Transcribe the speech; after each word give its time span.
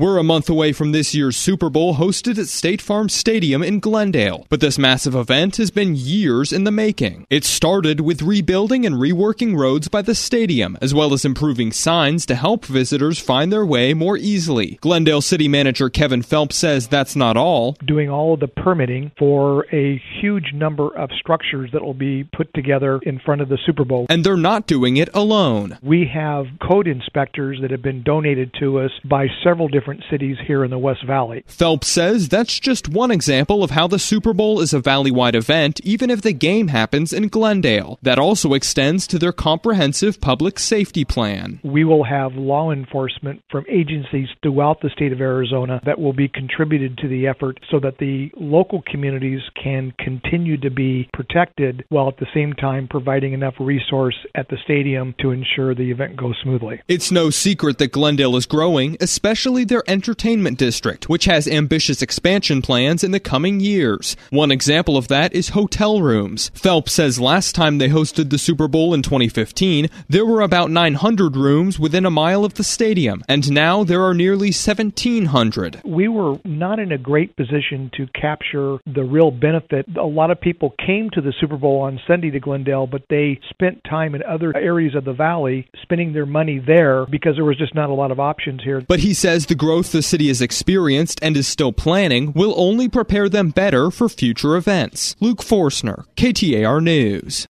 We're 0.00 0.18
a 0.18 0.22
month 0.22 0.48
away 0.48 0.72
from 0.72 0.92
this 0.92 1.12
year's 1.12 1.36
Super 1.36 1.68
Bowl 1.68 1.96
hosted 1.96 2.38
at 2.38 2.46
State 2.46 2.80
Farm 2.80 3.08
Stadium 3.08 3.64
in 3.64 3.80
Glendale, 3.80 4.46
but 4.48 4.60
this 4.60 4.78
massive 4.78 5.16
event 5.16 5.56
has 5.56 5.72
been 5.72 5.96
years 5.96 6.52
in 6.52 6.62
the 6.62 6.70
making. 6.70 7.26
It 7.30 7.44
started 7.44 7.98
with 7.98 8.22
rebuilding 8.22 8.86
and 8.86 8.94
reworking 8.94 9.58
roads 9.58 9.88
by 9.88 10.02
the 10.02 10.14
stadium, 10.14 10.78
as 10.80 10.94
well 10.94 11.12
as 11.12 11.24
improving 11.24 11.72
signs 11.72 12.26
to 12.26 12.36
help 12.36 12.64
visitors 12.64 13.18
find 13.18 13.52
their 13.52 13.66
way 13.66 13.92
more 13.92 14.16
easily. 14.16 14.78
Glendale 14.80 15.20
City 15.20 15.48
Manager 15.48 15.90
Kevin 15.90 16.22
Phelps 16.22 16.54
says 16.54 16.86
that's 16.86 17.16
not 17.16 17.36
all. 17.36 17.72
Doing 17.84 18.08
all 18.08 18.34
of 18.34 18.38
the 18.38 18.46
permitting 18.46 19.10
for 19.18 19.66
a 19.74 20.00
huge 20.20 20.52
number 20.54 20.96
of 20.96 21.10
structures 21.18 21.70
that 21.72 21.82
will 21.82 21.92
be 21.92 22.22
put 22.22 22.54
together 22.54 23.00
in 23.02 23.18
front 23.18 23.40
of 23.40 23.48
the 23.48 23.58
Super 23.66 23.84
Bowl. 23.84 24.06
And 24.08 24.22
they're 24.22 24.36
not 24.36 24.68
doing 24.68 24.96
it 24.96 25.08
alone. 25.12 25.76
We 25.82 26.08
have 26.14 26.46
code 26.62 26.86
inspectors 26.86 27.58
that 27.62 27.72
have 27.72 27.82
been 27.82 28.04
donated 28.04 28.54
to 28.60 28.78
us 28.78 28.92
by 29.04 29.26
several 29.42 29.66
different 29.66 29.87
different 29.88 30.10
cities 30.10 30.36
here 30.46 30.64
in 30.64 30.70
the 30.70 30.78
West 30.78 31.02
Valley. 31.06 31.42
Phelps 31.46 31.88
says 31.88 32.28
that's 32.28 32.60
just 32.60 32.90
one 32.90 33.10
example 33.10 33.64
of 33.64 33.70
how 33.70 33.86
the 33.86 33.98
Super 33.98 34.34
Bowl 34.34 34.60
is 34.60 34.74
a 34.74 34.80
valley 34.80 35.10
wide 35.10 35.34
event, 35.34 35.80
even 35.82 36.10
if 36.10 36.20
the 36.20 36.32
game 36.32 36.68
happens 36.68 37.10
in 37.10 37.28
Glendale. 37.28 37.98
That 38.02 38.18
also 38.18 38.52
extends 38.52 39.06
to 39.06 39.18
their 39.18 39.32
comprehensive 39.32 40.20
public 40.20 40.58
safety 40.58 41.06
plan. 41.06 41.60
We 41.64 41.84
will 41.84 42.04
have 42.04 42.34
law 42.34 42.70
enforcement 42.70 43.42
from 43.50 43.64
agencies 43.66 44.28
throughout 44.42 44.82
the 44.82 44.90
state 44.90 45.12
of 45.12 45.22
Arizona 45.22 45.80
that 45.86 45.98
will 45.98 46.12
be 46.12 46.28
contributed 46.28 46.98
to 46.98 47.08
the 47.08 47.26
effort 47.26 47.58
so 47.70 47.80
that 47.80 47.96
the 47.96 48.30
local 48.36 48.82
communities 48.82 49.40
can 49.62 49.94
continue 49.98 50.58
to 50.58 50.70
be 50.70 51.08
protected 51.14 51.86
while 51.88 52.08
at 52.08 52.18
the 52.18 52.26
same 52.34 52.52
time 52.52 52.88
providing 52.88 53.32
enough 53.32 53.54
resource 53.58 54.16
at 54.34 54.50
the 54.50 54.58
stadium 54.64 55.14
to 55.20 55.30
ensure 55.30 55.74
the 55.74 55.90
event 55.90 56.14
goes 56.16 56.36
smoothly. 56.42 56.82
It's 56.88 57.10
no 57.10 57.30
secret 57.30 57.78
that 57.78 57.92
Glendale 57.92 58.36
is 58.36 58.44
growing, 58.44 58.98
especially 59.00 59.64
their 59.64 59.77
their 59.78 59.94
entertainment 59.94 60.58
district, 60.58 61.08
which 61.08 61.26
has 61.26 61.46
ambitious 61.46 62.02
expansion 62.02 62.60
plans 62.62 63.04
in 63.04 63.12
the 63.12 63.20
coming 63.20 63.60
years. 63.60 64.16
One 64.30 64.50
example 64.50 64.96
of 64.96 65.06
that 65.08 65.32
is 65.32 65.50
hotel 65.50 66.02
rooms. 66.02 66.50
Phelps 66.54 66.92
says 66.92 67.20
last 67.20 67.54
time 67.54 67.78
they 67.78 67.88
hosted 67.88 68.30
the 68.30 68.38
Super 68.38 68.66
Bowl 68.66 68.92
in 68.92 69.02
2015, 69.02 69.88
there 70.08 70.26
were 70.26 70.40
about 70.40 70.72
900 70.72 71.36
rooms 71.36 71.78
within 71.78 72.04
a 72.04 72.10
mile 72.10 72.44
of 72.44 72.54
the 72.54 72.64
stadium, 72.64 73.22
and 73.28 73.52
now 73.52 73.84
there 73.84 74.02
are 74.02 74.14
nearly 74.14 74.48
1,700. 74.48 75.82
We 75.84 76.08
were 76.08 76.38
not 76.44 76.80
in 76.80 76.90
a 76.90 76.98
great 76.98 77.36
position 77.36 77.92
to 77.96 78.08
capture 78.20 78.78
the 78.84 79.04
real 79.04 79.30
benefit. 79.30 79.86
A 79.96 80.02
lot 80.02 80.32
of 80.32 80.40
people 80.40 80.74
came 80.84 81.08
to 81.10 81.20
the 81.20 81.32
Super 81.40 81.56
Bowl 81.56 81.82
on 81.82 82.00
Sunday 82.08 82.30
to 82.30 82.40
Glendale, 82.40 82.88
but 82.88 83.02
they 83.08 83.38
spent 83.50 83.84
time 83.84 84.16
in 84.16 84.24
other 84.24 84.56
areas 84.56 84.96
of 84.96 85.04
the 85.04 85.12
valley 85.12 85.68
spending 85.82 86.12
their 86.12 86.26
money 86.26 86.58
there 86.58 87.06
because 87.06 87.36
there 87.36 87.44
was 87.44 87.58
just 87.58 87.76
not 87.76 87.90
a 87.90 87.94
lot 87.94 88.10
of 88.10 88.18
options 88.18 88.64
here. 88.64 88.80
But 88.80 88.98
he 88.98 89.14
says 89.14 89.46
the 89.46 89.54
growth 89.58 89.92
the 89.92 90.02
city 90.02 90.28
has 90.28 90.40
experienced 90.40 91.18
and 91.20 91.36
is 91.36 91.46
still 91.46 91.72
planning 91.72 92.32
will 92.32 92.54
only 92.56 92.88
prepare 92.88 93.28
them 93.28 93.50
better 93.50 93.90
for 93.90 94.08
future 94.08 94.56
events. 94.56 95.16
Luke 95.20 95.42
Forstner, 95.42 96.04
KTAR 96.16 96.82
News. 96.82 97.46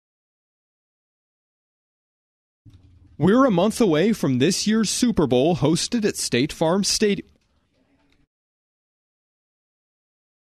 We're 3.17 3.45
a 3.45 3.51
month 3.51 3.79
away 3.79 4.11
from 4.11 4.39
this 4.39 4.67
year's 4.67 4.89
Super 4.89 5.27
Bowl 5.27 5.57
hosted 5.57 6.03
at 6.03 6.17
State 6.17 6.51
Farm 6.51 6.83
Stadium. 6.83 7.32